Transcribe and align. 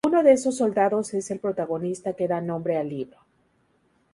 Uno 0.03 0.23
de 0.23 0.33
esos 0.33 0.57
soldados 0.57 1.13
es 1.13 1.29
el 1.29 1.39
protagonista 1.39 2.13
que 2.13 2.27
da 2.27 2.41
nombre 2.41 2.75
al 2.75 2.89
libro. 2.89 3.19